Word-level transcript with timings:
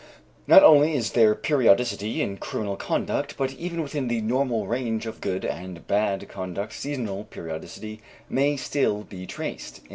Not 0.47 0.63
only 0.63 0.95
is 0.95 1.11
there 1.11 1.35
periodicity 1.35 2.23
in 2.23 2.37
criminal 2.37 2.75
conduct, 2.75 3.37
but 3.37 3.53
even 3.53 3.83
within 3.83 4.07
the 4.07 4.19
normal 4.19 4.65
range 4.65 5.05
of 5.05 5.21
good 5.21 5.45
and 5.45 5.85
bad 5.85 6.27
conduct 6.27 6.73
seasonal 6.73 7.25
periodicity 7.25 8.01
may 8.27 8.57
still 8.57 9.03
be 9.03 9.27
traced. 9.27 9.81